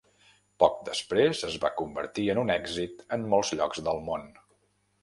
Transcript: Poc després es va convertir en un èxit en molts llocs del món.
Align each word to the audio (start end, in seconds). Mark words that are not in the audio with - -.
Poc 0.63 0.79
després 0.87 1.43
es 1.49 1.57
va 1.65 1.71
convertir 1.83 2.27
en 2.35 2.43
un 2.45 2.55
èxit 2.57 3.07
en 3.19 3.31
molts 3.37 3.57
llocs 3.61 3.89
del 3.91 4.05
món. 4.11 4.29